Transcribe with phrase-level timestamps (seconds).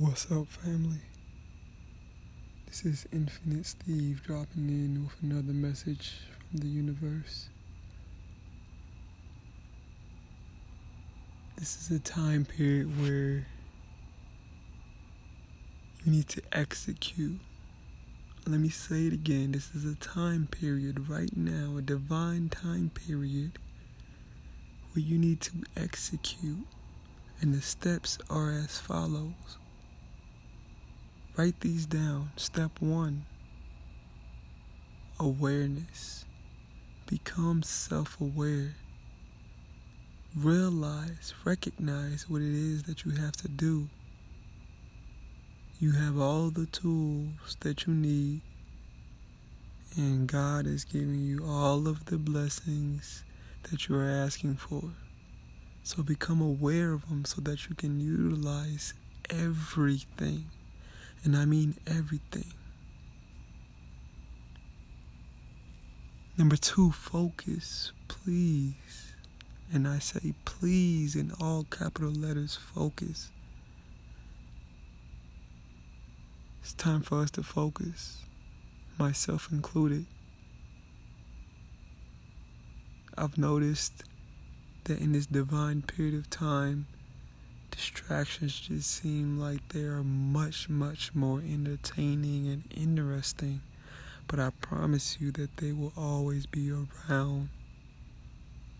[0.00, 1.00] What's up, family?
[2.66, 7.48] This is Infinite Steve dropping in with another message from the universe.
[11.56, 13.44] This is a time period where
[16.04, 17.40] you need to execute.
[18.46, 19.50] Let me say it again.
[19.50, 23.58] This is a time period right now, a divine time period
[24.92, 26.68] where you need to execute.
[27.40, 29.58] And the steps are as follows.
[31.38, 32.32] Write these down.
[32.34, 33.24] Step one
[35.20, 36.24] awareness.
[37.06, 38.74] Become self aware.
[40.36, 43.88] Realize, recognize what it is that you have to do.
[45.78, 48.40] You have all the tools that you need,
[49.96, 53.22] and God is giving you all of the blessings
[53.70, 54.82] that you are asking for.
[55.84, 58.92] So become aware of them so that you can utilize
[59.30, 60.46] everything.
[61.24, 62.52] And I mean everything.
[66.36, 69.14] Number two, focus, please.
[69.72, 73.30] And I say please in all capital letters, focus.
[76.62, 78.18] It's time for us to focus,
[78.98, 80.06] myself included.
[83.16, 84.04] I've noticed
[84.84, 86.86] that in this divine period of time,
[87.78, 93.60] distractions just seem like they are much, much more entertaining and interesting.
[94.26, 97.50] But I promise you that they will always be around.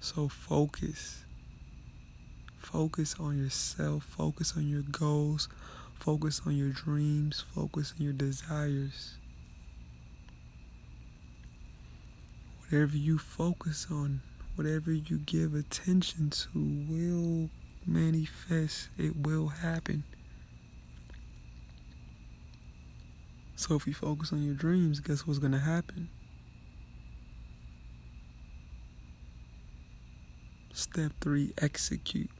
[0.00, 1.24] So focus.
[2.56, 5.50] Focus on yourself, focus on your goals,
[5.98, 9.16] focus on your dreams, focus on your desires.
[12.62, 14.22] Whatever you focus on,
[14.54, 16.48] whatever you give attention to
[16.88, 17.50] will
[17.86, 20.04] manifest, it will happen.
[23.54, 26.08] So if you focus on your dreams, guess what's going to happen?
[30.72, 32.30] Step three, execute.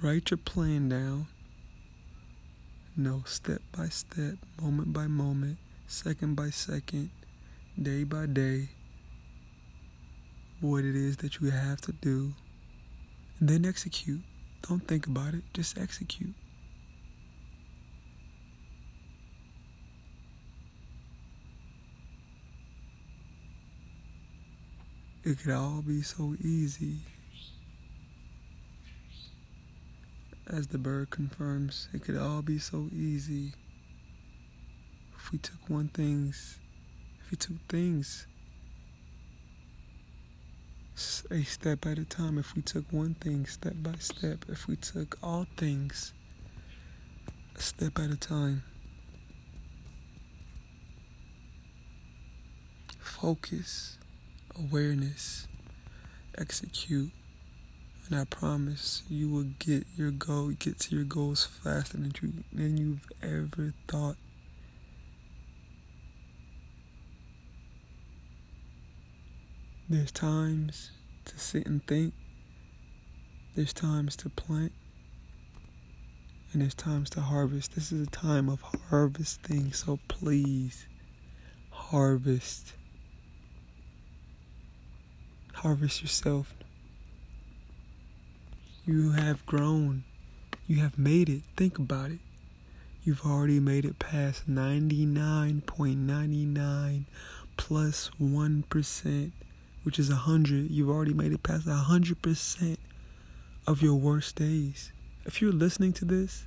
[0.00, 1.26] Write your plan down.
[2.96, 7.10] Know step by step, moment by moment, second by second,
[7.80, 8.68] day by day,
[10.60, 12.34] what it is that you have to do,
[13.48, 14.22] then execute.
[14.68, 16.34] Don't think about it, just execute.
[25.24, 26.98] It could all be so easy.
[30.48, 33.52] As the bird confirms, it could all be so easy
[35.16, 36.58] if we took one things,
[37.24, 38.26] if we took things
[41.30, 44.76] a step at a time, if we took one thing step by step, if we
[44.76, 46.12] took all things
[47.56, 48.62] a step at a time,
[52.98, 53.98] focus,
[54.58, 55.48] awareness,
[56.36, 57.10] execute,
[58.08, 62.32] and I promise you will get your goal, get to your goals faster than you
[62.52, 64.16] than you've ever thought.
[69.92, 70.90] There's times
[71.26, 72.14] to sit and think.
[73.54, 74.72] There's times to plant.
[76.50, 77.74] And there's times to harvest.
[77.74, 80.86] This is a time of harvesting, so please
[81.68, 82.72] harvest.
[85.52, 86.54] Harvest yourself.
[88.86, 90.04] You have grown.
[90.66, 91.42] You have made it.
[91.54, 92.20] Think about it.
[93.04, 97.04] You've already made it past 99.99
[97.58, 98.64] plus 1
[99.82, 102.78] which is a hundred, you've already made it past a hundred percent
[103.66, 104.92] of your worst days.
[105.24, 106.46] If you're listening to this,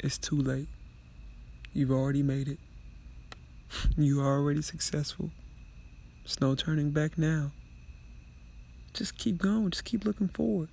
[0.00, 0.68] it's too late.
[1.72, 2.58] You've already made it.
[3.96, 5.30] You are already successful.
[6.22, 7.52] There's no turning back now.
[8.92, 9.70] Just keep going.
[9.70, 10.68] Just keep looking forward.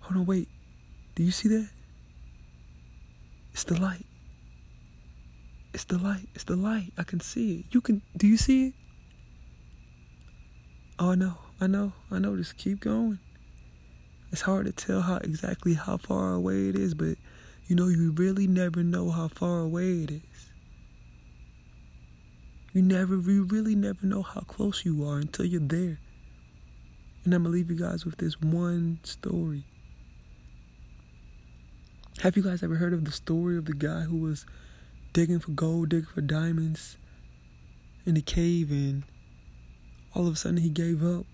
[0.00, 0.48] Hold on, wait.
[1.14, 1.68] Do you see that?
[3.52, 4.06] It's the light.
[5.72, 6.28] It's the light.
[6.34, 6.92] It's the light.
[6.98, 7.66] I can see it.
[7.70, 8.02] You can.
[8.16, 8.74] Do you see it?
[10.98, 12.36] Oh, I know, I know, I know.
[12.36, 13.18] Just keep going.
[14.30, 17.16] It's hard to tell how exactly how far away it is, but
[17.66, 20.50] you know, you really never know how far away it is.
[22.72, 25.98] You never, you really never know how close you are until you're there.
[27.24, 29.64] And I'm gonna leave you guys with this one story.
[32.22, 34.46] Have you guys ever heard of the story of the guy who was
[35.12, 36.96] digging for gold, digging for diamonds
[38.06, 39.04] in a cave and
[40.14, 41.24] all of a sudden he gave up.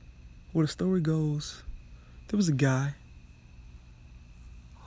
[0.53, 1.63] Well, the story goes,
[2.29, 2.95] there was a guy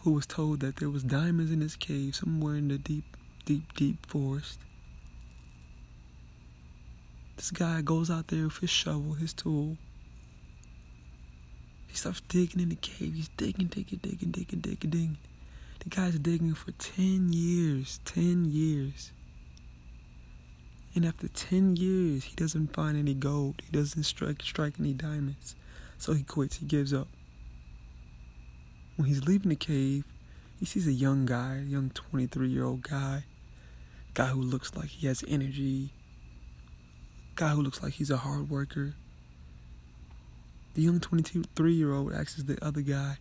[0.04, 3.74] who was told that there was diamonds in his cave somewhere in the deep, deep,
[3.76, 4.60] deep forest.
[7.36, 9.78] This guy goes out there with his shovel, his tool.
[11.88, 13.14] He starts digging in the cave.
[13.14, 15.18] He's digging, digging, digging, digging, digging, digging.
[15.80, 18.00] The guy's digging for 10 years.
[18.06, 19.12] 10 years.
[20.94, 23.62] And after 10 years, he doesn't find any gold.
[23.64, 25.56] He doesn't strike, strike any diamonds.
[25.98, 26.58] So he quits.
[26.58, 27.08] He gives up.
[28.98, 30.04] When he's leaving the cave,
[30.60, 33.24] he sees a young guy, a young 23 year old guy,
[34.14, 35.92] guy who looks like he has energy,
[37.36, 38.94] guy who looks like he's a hard worker.
[40.74, 43.18] The young 23 year old asks the other guy,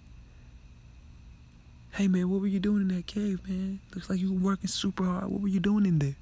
[1.93, 3.81] Hey man, what were you doing in that cave, man?
[3.95, 5.29] Looks like you were working super hard.
[5.29, 6.17] What were you doing in there?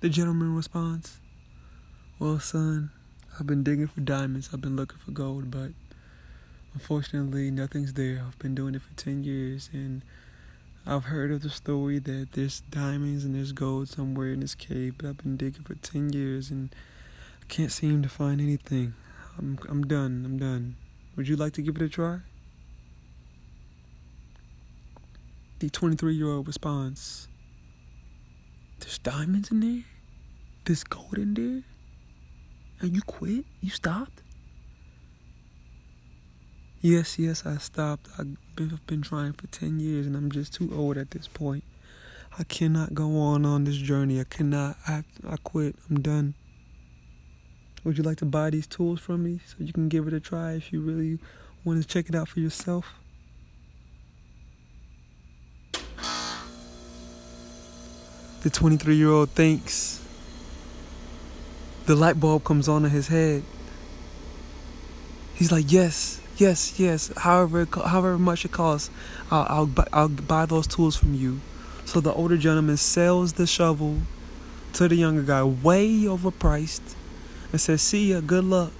[0.00, 1.20] The gentleman responds,
[2.18, 2.90] Well, son,
[3.38, 4.50] I've been digging for diamonds.
[4.52, 5.72] I've been looking for gold, but
[6.74, 8.22] Unfortunately, nothing's there.
[8.26, 10.02] I've been doing it for 10 years and
[10.86, 14.94] I've heard of the story that there's diamonds and there's gold somewhere in this cave,
[14.98, 16.74] but I've been digging for 10 years and
[17.42, 18.94] I can't seem to find anything.
[19.36, 20.22] I'm I'm done.
[20.24, 20.76] I'm done.
[21.16, 22.20] Would you like to give it a try?
[25.58, 27.27] The 23-year-old responds,
[28.80, 29.84] "There's diamonds in there?
[30.64, 31.62] There's gold in there?
[32.80, 33.44] And you quit?
[33.60, 34.22] You stopped?"
[36.80, 38.08] Yes, yes, I stopped.
[38.18, 41.64] I've been, been trying for 10 years and I'm just too old at this point.
[42.38, 44.20] I cannot go on on this journey.
[44.20, 44.76] I cannot.
[44.86, 45.74] I, I quit.
[45.90, 46.34] I'm done.
[47.82, 50.20] Would you like to buy these tools from me so you can give it a
[50.20, 51.18] try if you really
[51.64, 52.94] want to check it out for yourself?
[58.48, 60.02] The 23 year old thinks.
[61.84, 63.42] The light bulb comes on in his head.
[65.34, 67.12] He's like, Yes, yes, yes.
[67.14, 68.88] However, however much it costs,
[69.30, 71.42] I'll, I'll, I'll buy those tools from you.
[71.84, 73.98] So the older gentleman sells the shovel
[74.72, 76.94] to the younger guy, way overpriced,
[77.52, 78.72] and says, "See ya, good luck."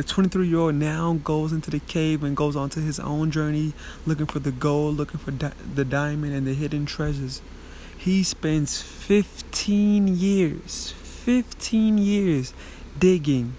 [0.00, 3.74] The 23 year old now goes into the cave and goes onto his own journey
[4.06, 7.42] looking for the gold, looking for di- the diamond and the hidden treasures.
[7.98, 12.54] He spends 15 years, 15 years
[12.98, 13.52] digging,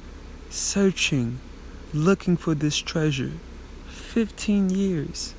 [0.49, 1.38] searching,
[1.93, 3.33] looking for this treasure.
[3.89, 5.35] 15 years.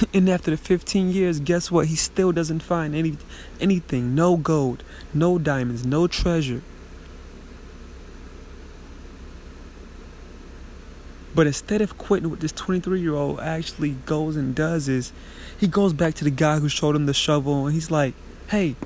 [0.12, 1.86] and after the 15 years, guess what?
[1.86, 3.16] He still doesn't find any
[3.58, 4.14] anything.
[4.14, 4.84] No gold,
[5.14, 6.60] no diamonds, no treasure.
[11.40, 15.10] But instead of quitting what this 23 year old actually goes and does is
[15.58, 18.12] he goes back to the guy who showed him the shovel and he's like,
[18.48, 18.76] hey,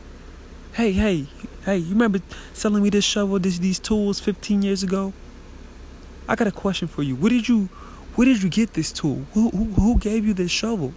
[0.74, 1.26] hey, hey,
[1.64, 2.20] hey, you remember
[2.52, 5.12] selling me this shovel, this, these tools 15 years ago?
[6.28, 7.16] I got a question for you.
[7.16, 7.70] Where did you,
[8.14, 9.26] where did you get this tool?
[9.32, 10.94] Who, who, who gave you this shovel?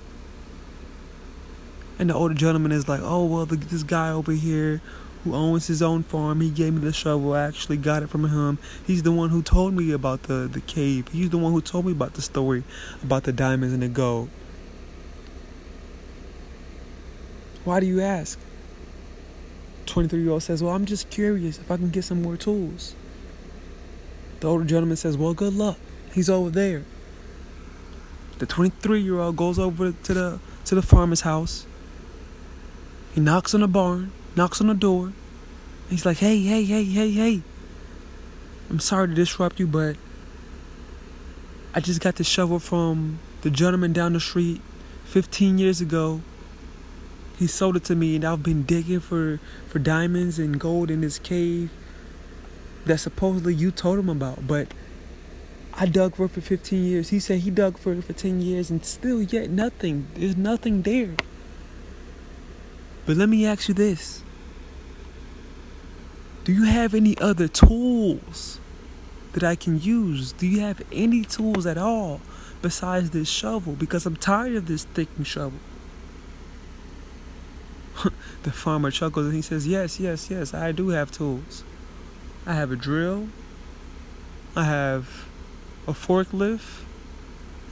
[1.97, 4.79] And the older gentleman is like, oh, well, the, this guy over here
[5.27, 6.41] who owns his own farm.
[6.41, 7.33] He gave me the shovel.
[7.33, 8.57] I actually got it from him.
[8.85, 11.07] He's the one who told me about the, the cave.
[11.09, 12.63] He's the one who told me about the story
[13.03, 14.29] about the diamonds and the gold.
[17.65, 18.39] Why do you ask?
[19.85, 22.95] 23 year old says, Well, I'm just curious if I can get some more tools.
[24.39, 25.77] The older gentleman says, Well, good luck.
[26.13, 26.85] He's over there.
[28.39, 31.65] The 23 year old goes over to the to the farmer's house.
[33.13, 35.11] He knocks on the barn knocks on the door.
[35.89, 37.41] He's like, hey, hey, hey, hey, hey.
[38.69, 39.95] I'm sorry to disrupt you, but
[41.73, 44.61] I just got the shovel from the gentleman down the street
[45.05, 46.21] 15 years ago.
[47.39, 51.01] He sold it to me, and I've been digging for, for diamonds and gold in
[51.01, 51.71] this cave
[52.85, 54.47] that supposedly you told him about.
[54.47, 54.73] But
[55.73, 57.09] I dug for it for 15 years.
[57.09, 60.07] He said he dug for it for 10 years, and still yet nothing.
[60.15, 61.15] There's nothing there.
[63.05, 64.23] But let me ask you this
[66.47, 68.61] do you have any other tools
[69.33, 70.31] that I can use?
[70.31, 72.21] Do you have any tools at all
[72.61, 73.73] besides this shovel?
[73.73, 75.59] Because I'm tired of this thicking shovel.
[78.43, 81.65] the farmer chuckles and he says, Yes, yes, yes, I do have tools.
[82.45, 83.27] I have a drill,
[84.55, 85.27] I have
[85.85, 86.85] a forklift,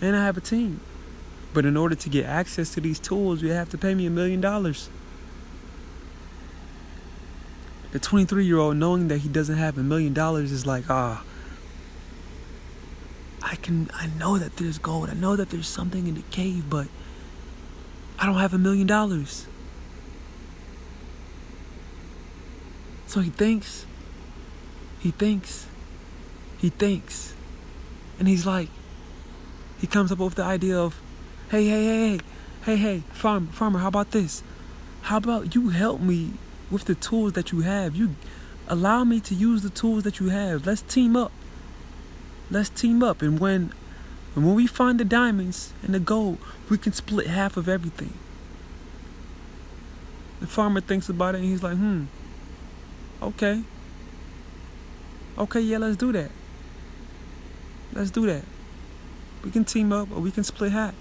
[0.01, 0.81] and I have a team.
[1.53, 4.09] But in order to get access to these tools, you have to pay me a
[4.09, 4.89] million dollars.
[7.95, 11.23] The 23 year old knowing that he doesn't have a million dollars is like, ah,
[13.41, 15.09] I can, I know that there's gold.
[15.09, 16.87] I know that there's something in the cave, but
[18.19, 19.47] I don't have a million dollars.
[23.07, 23.85] So he thinks,
[24.99, 25.65] he thinks,
[26.57, 27.33] he thinks,
[28.19, 28.67] and he's like,
[29.79, 30.99] he comes up with the idea of,
[31.49, 32.19] hey, hey, hey, hey,
[32.65, 34.43] hey, hey, farm, farmer, how about this?
[35.03, 36.33] How about you help me
[36.71, 37.95] with the tools that you have?
[37.95, 38.15] You
[38.67, 40.65] allow me to use the tools that you have.
[40.65, 41.31] Let's team up.
[42.51, 43.71] Let's team up, and when,
[44.35, 46.37] and when we find the diamonds and the gold,
[46.69, 48.13] we can split half of everything.
[50.39, 52.05] The farmer thinks about it and he's like, hmm,
[53.21, 53.63] okay.
[55.37, 56.29] Okay, yeah, let's do that.
[57.93, 58.43] Let's do that.
[59.43, 60.93] We can team up or we can split half.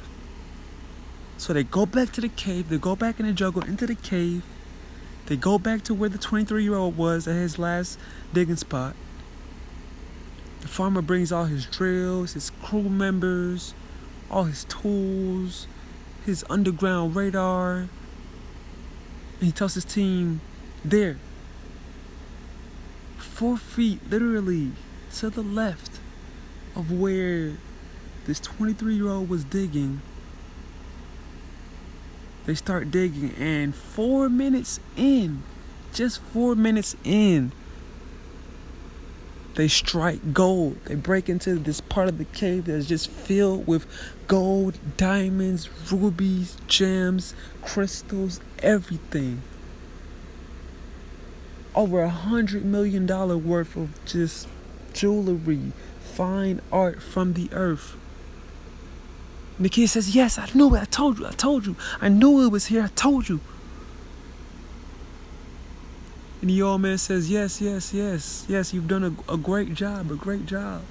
[1.36, 3.96] So they go back to the cave, they go back in the jungle into the
[3.96, 4.44] cave.
[5.26, 7.98] They go back to where the 23 year old was at his last
[8.32, 8.94] digging spot.
[10.60, 13.74] The farmer brings all his drills, his crew members,
[14.30, 15.66] all his tools,
[16.24, 17.76] his underground radar.
[17.76, 17.88] And
[19.40, 20.40] he tells his team,
[20.84, 21.16] there,
[23.18, 24.72] four feet literally
[25.16, 26.00] to the left
[26.76, 27.52] of where
[28.26, 30.02] this 23 year old was digging.
[32.46, 35.42] They start digging, and four minutes in,
[35.92, 37.52] just four minutes in,
[39.54, 40.76] they strike gold.
[40.86, 43.86] They break into this part of the cave that's just filled with
[44.26, 49.42] gold, diamonds, rubies, gems, crystals, everything.
[51.74, 54.48] Over a hundred million dollar worth of just
[54.92, 57.96] jewelry, fine art from the earth.
[59.70, 60.80] Kid says, Yes, I knew it.
[60.80, 61.26] I told you.
[61.26, 61.76] I told you.
[62.00, 62.82] I knew it was here.
[62.82, 63.40] I told you.
[66.40, 70.10] And the old man says, Yes, yes, yes, yes, you've done a, a great job,
[70.10, 70.82] a great job.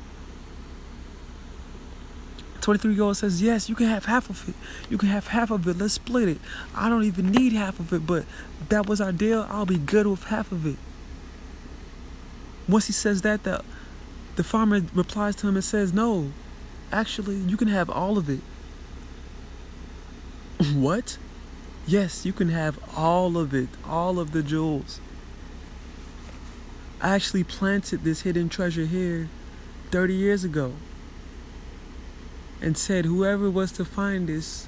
[2.62, 4.55] 23 year old says, Yes, you can have half of it.
[4.89, 5.77] You can have half of it.
[5.77, 6.38] Let's split it.
[6.74, 8.25] I don't even need half of it, but
[8.70, 9.46] that was our deal.
[9.50, 10.77] I'll be good with half of it.
[12.67, 13.62] Once he says that, the,
[14.38, 16.32] the farmer replies to him and says, No,
[16.91, 18.39] actually, you can have all of it.
[20.72, 21.17] What?
[21.86, 25.01] Yes, you can have all of it, all of the jewels.
[27.01, 29.27] I actually planted this hidden treasure here
[29.91, 30.74] 30 years ago
[32.62, 34.67] and said whoever was to find this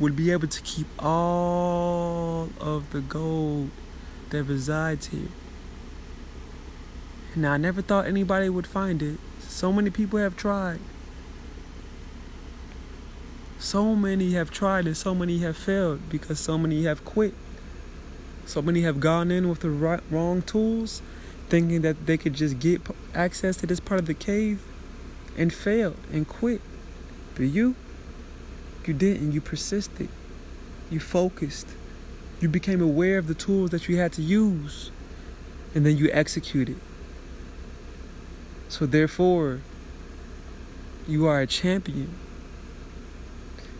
[0.00, 3.70] would be able to keep all of the gold
[4.30, 5.28] that resides here.
[7.36, 9.18] Now, I never thought anybody would find it.
[9.40, 10.80] So many people have tried.
[13.64, 17.32] So many have tried and so many have failed because so many have quit.
[18.44, 21.00] So many have gone in with the right, wrong tools,
[21.48, 22.82] thinking that they could just get
[23.14, 24.62] access to this part of the cave
[25.38, 26.60] and failed and quit.
[27.36, 27.74] But you,
[28.84, 29.32] you didn't.
[29.32, 30.10] You persisted.
[30.90, 31.68] You focused.
[32.42, 34.90] You became aware of the tools that you had to use.
[35.74, 36.76] And then you executed.
[38.68, 39.62] So, therefore,
[41.08, 42.14] you are a champion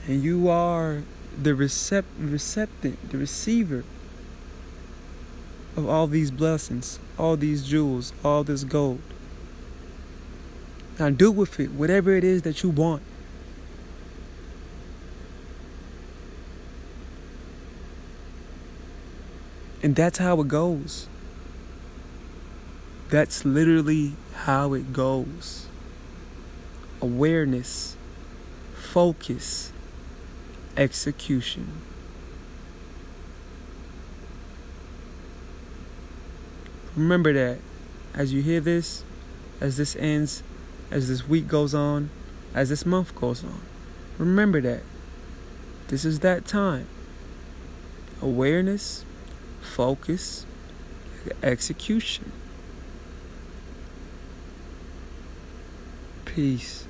[0.07, 1.03] and you are
[1.41, 3.85] the recept- receptant, the receiver
[5.77, 9.01] of all these blessings, all these jewels, all this gold.
[10.99, 13.03] Now do with it whatever it is that you want.
[19.83, 21.09] And that's how it goes.
[23.11, 25.67] That's literally how it goes.
[27.03, 27.97] Awareness,
[28.75, 29.74] focus,
[30.77, 31.81] execution.
[36.97, 37.59] Remember that
[38.15, 39.03] as you hear this,
[39.61, 40.43] as this ends,
[40.91, 42.11] as this week goes on,
[42.55, 43.61] as this month goes on.
[44.19, 44.83] Remember that.
[45.89, 46.87] This is that time.
[48.23, 49.05] Awareness,
[49.61, 50.47] focus,
[51.43, 52.31] execution.
[56.25, 56.87] Peace.